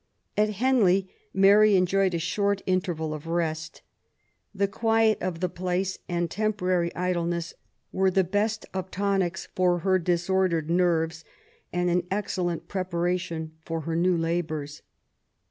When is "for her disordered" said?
9.55-10.71